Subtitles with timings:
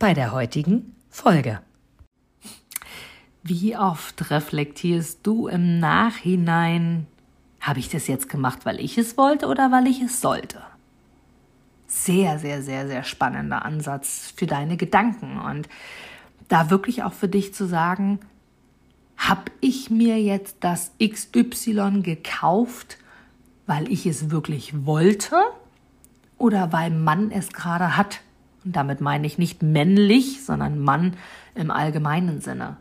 [0.00, 1.60] bei der heutigen Folge.
[3.42, 7.06] Wie oft reflektierst du im Nachhinein,
[7.60, 10.62] habe ich das jetzt gemacht, weil ich es wollte oder weil ich es sollte?
[11.86, 15.68] Sehr, sehr, sehr, sehr spannender Ansatz für deine Gedanken und
[16.48, 18.20] da wirklich auch für dich zu sagen,
[19.18, 22.96] habe ich mir jetzt das XY gekauft,
[23.66, 25.36] weil ich es wirklich wollte
[26.38, 28.22] oder weil man es gerade hat?
[28.64, 31.14] Und damit meine ich nicht männlich, sondern Mann
[31.54, 32.76] im allgemeinen Sinne.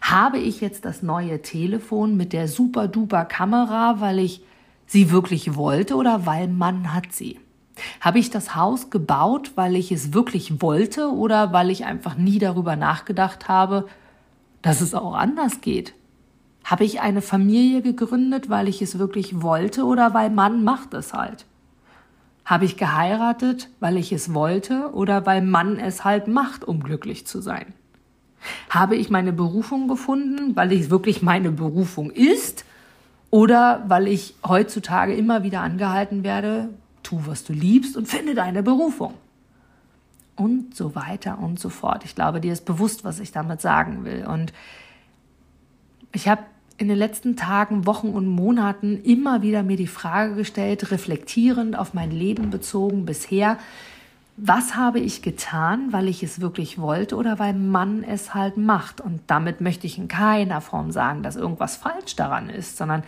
[0.00, 4.42] Habe ich jetzt das neue Telefon mit der super duper Kamera, weil ich
[4.86, 7.38] sie wirklich wollte oder weil man hat sie?
[8.00, 12.38] Habe ich das Haus gebaut, weil ich es wirklich wollte oder weil ich einfach nie
[12.38, 13.86] darüber nachgedacht habe,
[14.62, 15.94] dass es auch anders geht?
[16.64, 21.14] Habe ich eine Familie gegründet, weil ich es wirklich wollte oder weil man macht es
[21.14, 21.46] halt?
[22.44, 27.26] Habe ich geheiratet, weil ich es wollte oder weil Mann es halt macht, um glücklich
[27.26, 27.72] zu sein?
[28.70, 32.64] Habe ich meine Berufung gefunden, weil es wirklich meine Berufung ist
[33.30, 36.70] oder weil ich heutzutage immer wieder angehalten werde,
[37.02, 39.14] tu, was du liebst und finde deine Berufung?
[40.36, 42.04] Und so weiter und so fort.
[42.04, 44.26] Ich glaube, dir ist bewusst, was ich damit sagen will.
[44.26, 44.52] Und
[46.12, 46.42] ich habe
[46.80, 51.92] in den letzten Tagen, Wochen und Monaten immer wieder mir die Frage gestellt, reflektierend auf
[51.92, 53.58] mein Leben bezogen bisher,
[54.38, 59.02] was habe ich getan, weil ich es wirklich wollte oder weil man es halt macht?
[59.02, 63.02] Und damit möchte ich in keiner Form sagen, dass irgendwas falsch daran ist, sondern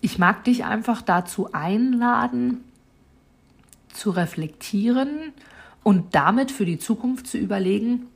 [0.00, 2.64] ich mag dich einfach dazu einladen,
[3.92, 5.32] zu reflektieren
[5.84, 8.08] und damit für die Zukunft zu überlegen,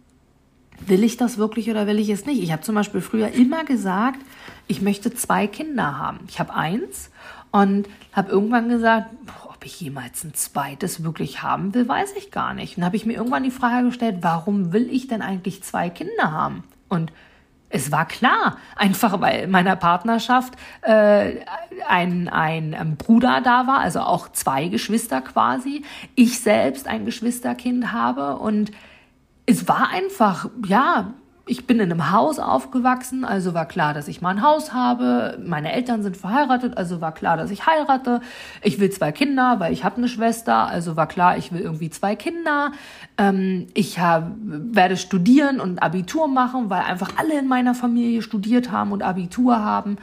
[0.87, 2.43] will ich das wirklich oder will ich es nicht?
[2.43, 4.21] Ich habe zum Beispiel früher immer gesagt,
[4.67, 6.21] ich möchte zwei Kinder haben.
[6.29, 7.11] Ich habe eins
[7.51, 9.11] und habe irgendwann gesagt,
[9.49, 12.77] ob ich jemals ein zweites wirklich haben will, weiß ich gar nicht.
[12.77, 16.31] Und habe ich mir irgendwann die Frage gestellt, warum will ich denn eigentlich zwei Kinder
[16.31, 16.65] haben?
[16.89, 17.13] Und
[17.71, 21.37] es war klar, einfach weil in meiner Partnerschaft äh,
[21.87, 25.83] ein, ein Bruder da war, also auch zwei Geschwister quasi.
[26.15, 28.71] Ich selbst ein Geschwisterkind habe und
[29.49, 31.15] es war einfach, ja,
[31.47, 35.39] ich bin in einem Haus aufgewachsen, also war klar, dass ich mal ein Haus habe.
[35.43, 38.21] Meine Eltern sind verheiratet, also war klar, dass ich heirate.
[38.63, 41.89] Ich will zwei Kinder, weil ich habe eine Schwester, also war klar, ich will irgendwie
[41.89, 42.73] zwei Kinder.
[43.17, 48.71] Ähm, ich hab, werde studieren und Abitur machen, weil einfach alle in meiner Familie studiert
[48.71, 49.97] haben und Abitur haben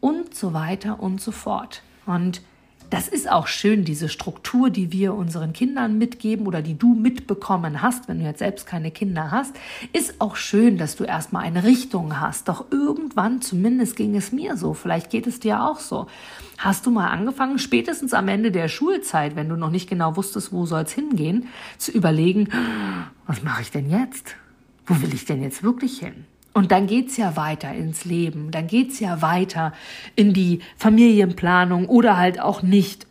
[0.00, 1.82] und so weiter und so fort.
[2.04, 2.42] Und
[2.90, 7.82] das ist auch schön, diese Struktur, die wir unseren Kindern mitgeben oder die du mitbekommen
[7.82, 9.54] hast, wenn du jetzt selbst keine Kinder hast,
[9.92, 12.48] ist auch schön, dass du erstmal eine Richtung hast.
[12.48, 16.06] Doch irgendwann, zumindest ging es mir so, vielleicht geht es dir auch so.
[16.56, 20.52] Hast du mal angefangen, spätestens am Ende der Schulzeit, wenn du noch nicht genau wusstest,
[20.52, 22.48] wo soll es hingehen, zu überlegen,
[23.26, 24.34] was mache ich denn jetzt?
[24.86, 26.24] Wo will ich denn jetzt wirklich hin?
[26.54, 29.72] Und dann geht's ja weiter ins Leben, dann geht's ja weiter
[30.16, 33.06] in die Familienplanung oder halt auch nicht.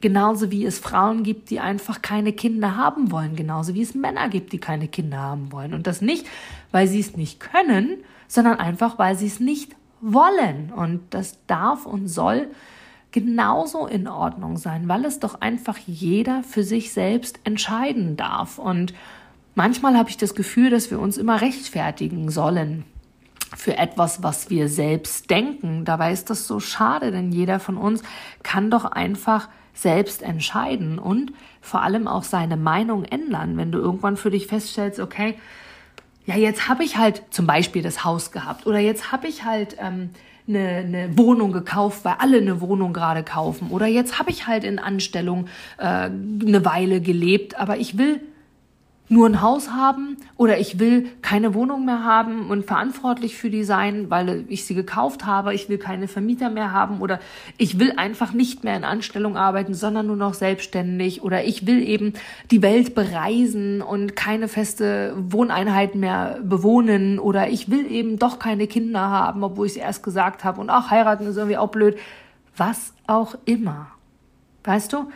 [0.00, 4.28] Genauso wie es Frauen gibt, die einfach keine Kinder haben wollen, genauso wie es Männer
[4.28, 5.72] gibt, die keine Kinder haben wollen.
[5.72, 6.26] Und das nicht,
[6.72, 7.98] weil sie es nicht können,
[8.28, 10.72] sondern einfach, weil sie es nicht wollen.
[10.74, 12.48] Und das darf und soll
[13.12, 18.58] genauso in Ordnung sein, weil es doch einfach jeder für sich selbst entscheiden darf.
[18.58, 18.92] Und
[19.54, 22.84] Manchmal habe ich das Gefühl, dass wir uns immer rechtfertigen sollen
[23.56, 25.84] für etwas, was wir selbst denken.
[25.84, 28.02] Dabei ist das so schade, denn jeder von uns
[28.42, 33.56] kann doch einfach selbst entscheiden und vor allem auch seine Meinung ändern.
[33.56, 35.34] Wenn du irgendwann für dich feststellst, okay,
[36.26, 39.76] ja, jetzt habe ich halt zum Beispiel das Haus gehabt oder jetzt habe ich halt
[39.78, 40.10] ähm,
[40.48, 44.64] eine, eine Wohnung gekauft, weil alle eine Wohnung gerade kaufen oder jetzt habe ich halt
[44.64, 45.46] in Anstellung
[45.78, 48.20] äh, eine Weile gelebt, aber ich will
[49.08, 53.62] nur ein Haus haben oder ich will keine Wohnung mehr haben und verantwortlich für die
[53.62, 55.54] sein, weil ich sie gekauft habe.
[55.54, 57.20] Ich will keine Vermieter mehr haben oder
[57.58, 61.86] ich will einfach nicht mehr in Anstellung arbeiten, sondern nur noch selbstständig oder ich will
[61.86, 62.14] eben
[62.50, 68.66] die Welt bereisen und keine feste Wohneinheit mehr bewohnen oder ich will eben doch keine
[68.66, 71.98] Kinder haben, obwohl ich es erst gesagt habe und auch heiraten ist irgendwie auch blöd.
[72.56, 73.88] Was auch immer.
[74.62, 75.10] Weißt du?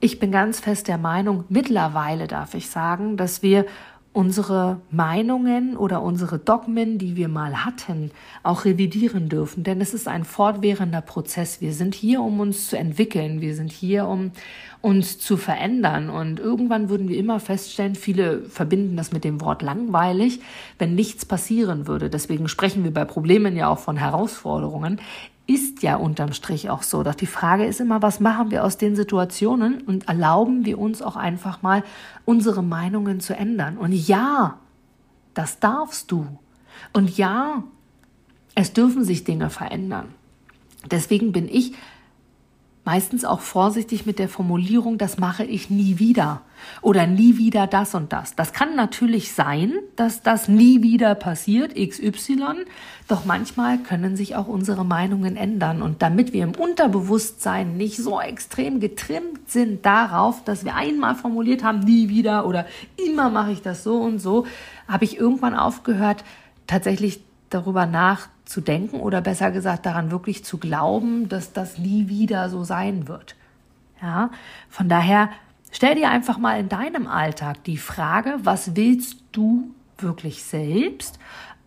[0.00, 3.66] Ich bin ganz fest der Meinung, mittlerweile darf ich sagen, dass wir
[4.16, 8.10] unsere Meinungen oder unsere Dogmen, die wir mal hatten,
[8.42, 9.62] auch revidieren dürfen.
[9.62, 11.60] Denn es ist ein fortwährender Prozess.
[11.60, 13.42] Wir sind hier, um uns zu entwickeln.
[13.42, 14.32] Wir sind hier, um
[14.80, 16.08] uns zu verändern.
[16.08, 20.40] Und irgendwann würden wir immer feststellen, viele verbinden das mit dem Wort langweilig,
[20.78, 22.08] wenn nichts passieren würde.
[22.08, 24.98] Deswegen sprechen wir bei Problemen ja auch von Herausforderungen
[25.46, 27.02] ist ja unterm Strich auch so.
[27.02, 31.02] Doch die Frage ist immer, was machen wir aus den Situationen und erlauben wir uns
[31.02, 31.84] auch einfach mal,
[32.24, 33.78] unsere Meinungen zu ändern?
[33.78, 34.58] Und ja,
[35.34, 36.26] das darfst du.
[36.92, 37.62] Und ja,
[38.54, 40.08] es dürfen sich Dinge verändern.
[40.90, 41.74] Deswegen bin ich
[42.86, 46.42] meistens auch vorsichtig mit der Formulierung, das mache ich nie wieder
[46.82, 48.36] oder nie wieder das und das.
[48.36, 52.64] Das kann natürlich sein, dass das nie wieder passiert, XY,
[53.08, 58.20] doch manchmal können sich auch unsere Meinungen ändern und damit wir im Unterbewusstsein nicht so
[58.20, 62.66] extrem getrimmt sind darauf, dass wir einmal formuliert haben, nie wieder oder
[63.04, 64.46] immer mache ich das so und so,
[64.86, 66.22] habe ich irgendwann aufgehört,
[66.68, 67.86] tatsächlich darüber
[68.46, 73.34] nachzudenken oder besser gesagt daran wirklich zu glauben, dass das nie wieder so sein wird.
[74.00, 74.30] Ja,
[74.68, 75.30] von daher
[75.72, 81.18] stell dir einfach mal in deinem Alltag die Frage, was willst du wirklich selbst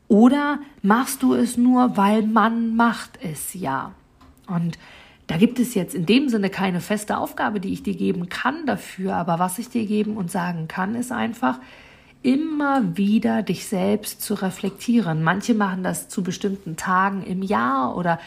[0.08, 3.92] oder machst du es nur, weil man macht es ja?
[4.48, 4.80] Und
[5.28, 8.66] da gibt es jetzt in dem Sinne keine feste Aufgabe, die ich dir geben kann
[8.66, 11.60] dafür, aber was ich dir geben und sagen kann, ist einfach,
[12.22, 15.24] immer wieder dich selbst zu reflektieren.
[15.24, 18.20] Manche machen das zu bestimmten Tagen im Jahr oder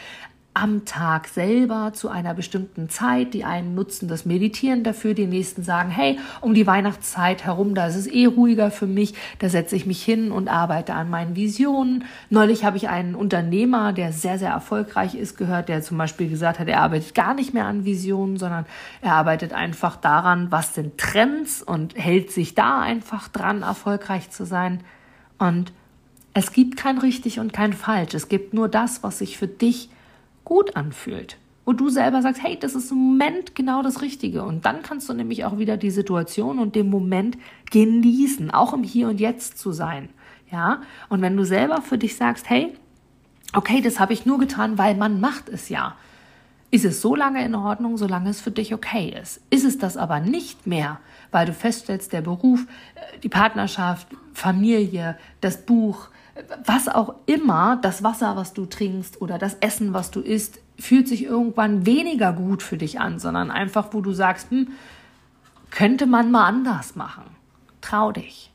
[0.55, 3.33] am Tag selber zu einer bestimmten Zeit.
[3.33, 7.87] Die einen nutzen das Meditieren dafür, die nächsten sagen, hey, um die Weihnachtszeit herum, da
[7.87, 11.35] ist es eh ruhiger für mich, da setze ich mich hin und arbeite an meinen
[11.35, 12.05] Visionen.
[12.29, 16.59] Neulich habe ich einen Unternehmer, der sehr, sehr erfolgreich ist, gehört, der zum Beispiel gesagt
[16.59, 18.65] hat, er arbeitet gar nicht mehr an Visionen, sondern
[19.01, 24.45] er arbeitet einfach daran, was sind Trends und hält sich da einfach dran, erfolgreich zu
[24.45, 24.81] sein.
[25.39, 25.71] Und
[26.35, 28.13] es gibt kein richtig und kein falsch.
[28.13, 29.89] Es gibt nur das, was sich für dich
[30.53, 31.37] gut anfühlt.
[31.65, 34.43] Wo du selber sagst, hey, das ist im Moment genau das Richtige.
[34.43, 37.39] Und dann kannst du nämlich auch wieder die Situation und den Moment
[37.71, 40.09] genießen, auch im Hier und Jetzt zu sein.
[40.51, 40.81] Ja.
[41.09, 42.71] Und wenn du selber für dich sagst, hey,
[43.55, 45.95] okay, das habe ich nur getan, weil man macht es ja.
[46.69, 49.41] Ist es so lange in Ordnung, solange es für dich okay ist?
[49.49, 50.99] Ist es das aber nicht mehr,
[51.31, 56.09] weil du feststellst, der Beruf, äh, die Partnerschaft, Familie, das Buch,
[56.65, 61.07] was auch immer, das Wasser, was du trinkst oder das Essen, was du isst, fühlt
[61.07, 64.69] sich irgendwann weniger gut für dich an, sondern einfach, wo du sagst, hm,
[65.69, 67.23] könnte man mal anders machen.
[67.81, 68.51] Trau dich.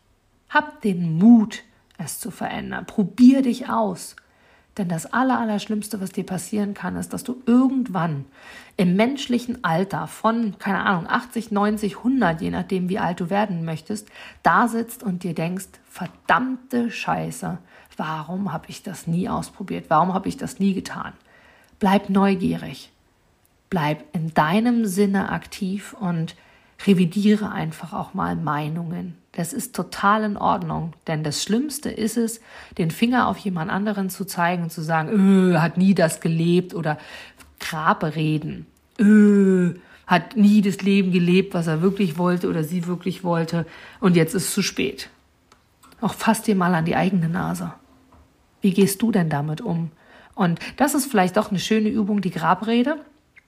[0.48, 1.62] Hab den Mut,
[1.98, 2.86] es zu verändern.
[2.86, 4.16] Probier dich aus.
[4.78, 8.24] Denn das Allerallerschlimmste, was dir passieren kann, ist, dass du irgendwann
[8.76, 13.64] im menschlichen Alter von, keine Ahnung, 80, 90, 100, je nachdem, wie alt du werden
[13.64, 14.08] möchtest,
[14.44, 17.58] da sitzt und dir denkst, verdammte Scheiße,
[17.96, 19.86] warum habe ich das nie ausprobiert?
[19.88, 21.12] Warum habe ich das nie getan?
[21.80, 22.92] Bleib neugierig.
[23.70, 26.36] Bleib in deinem Sinne aktiv und
[26.86, 29.16] revidiere einfach auch mal Meinungen.
[29.32, 32.40] Das ist total in Ordnung, denn das Schlimmste ist es,
[32.76, 36.74] den Finger auf jemand anderen zu zeigen und zu sagen, öh, hat nie das gelebt
[36.74, 36.98] oder
[37.60, 38.66] Grabe reden,
[38.98, 39.74] öh,
[40.06, 43.66] hat nie das Leben gelebt, was er wirklich wollte oder sie wirklich wollte
[44.00, 45.10] und jetzt ist es zu spät.
[46.00, 47.72] Auch fass dir mal an die eigene Nase.
[48.60, 49.90] Wie gehst du denn damit um?
[50.34, 52.98] Und das ist vielleicht doch eine schöne Übung, die Grabrede,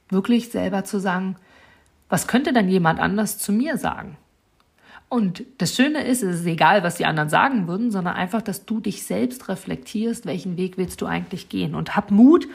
[0.08, 1.36] wirklich selber zu sagen,
[2.10, 4.18] was könnte dann jemand anders zu mir sagen?
[5.08, 8.64] Und das Schöne ist, es ist egal, was die anderen sagen würden, sondern einfach, dass
[8.64, 11.74] du dich selbst reflektierst, welchen Weg willst du eigentlich gehen.
[11.74, 12.46] Und hab Mut,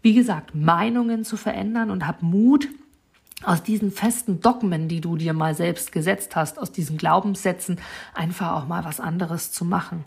[0.00, 2.68] wie gesagt, Meinungen zu verändern und hab Mut,
[3.44, 7.78] aus diesen festen Dogmen, die du dir mal selbst gesetzt hast, aus diesen Glaubenssätzen,
[8.14, 10.04] einfach auch mal was anderes zu machen.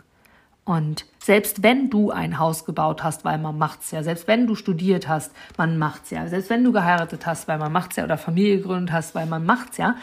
[0.63, 4.55] Und selbst wenn du ein Haus gebaut hast, weil man macht's ja, selbst wenn du
[4.55, 8.17] studiert hast, man macht's ja, selbst wenn du geheiratet hast, weil man macht's ja oder
[8.17, 9.95] Familie gegründet hast, weil man macht's ja,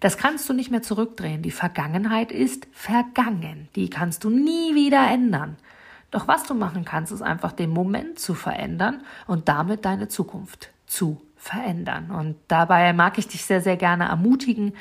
[0.00, 1.42] das kannst du nicht mehr zurückdrehen.
[1.42, 3.68] Die Vergangenheit ist vergangen.
[3.76, 5.56] Die kannst du nie wieder ändern.
[6.10, 10.70] Doch was du machen kannst, ist einfach den Moment zu verändern und damit deine Zukunft
[10.86, 12.10] zu verändern.
[12.10, 14.74] Und dabei mag ich dich sehr, sehr gerne ermutigen,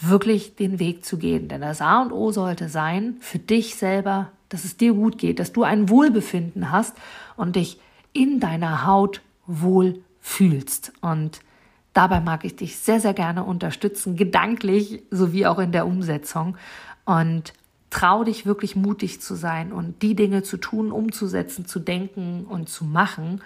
[0.00, 1.48] wirklich den Weg zu gehen.
[1.48, 5.38] Denn das A und O sollte sein, für dich selber dass es dir gut geht,
[5.38, 6.94] dass du ein Wohlbefinden hast
[7.36, 7.80] und dich
[8.12, 10.92] in deiner Haut wohl fühlst.
[11.00, 11.40] Und
[11.94, 16.58] dabei mag ich dich sehr, sehr gerne unterstützen, gedanklich sowie auch in der Umsetzung.
[17.06, 17.54] Und
[17.90, 22.68] trau dich wirklich mutig zu sein und die Dinge zu tun, umzusetzen, zu denken und
[22.68, 23.42] zu machen,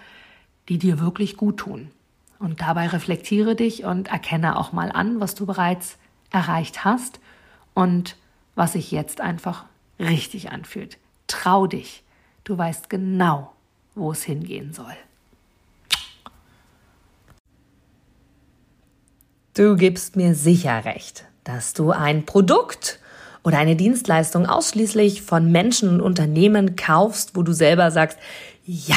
[0.69, 1.91] die dir wirklich gut tun.
[2.39, 5.99] Und dabei reflektiere dich und erkenne auch mal an, was du bereits
[6.35, 7.21] erreicht hast
[7.73, 8.17] und
[8.55, 9.65] was sich jetzt einfach
[9.99, 10.99] richtig anfühlt.
[11.27, 12.03] Trau dich.
[12.45, 13.53] Du weißt genau,
[13.95, 14.95] wo es hingehen soll.
[19.55, 22.99] Du gibst mir sicher recht, dass du ein Produkt
[23.45, 28.19] oder eine Dienstleistung ausschließlich von Menschen und Unternehmen kaufst, wo du selber sagst,
[28.65, 28.97] ja,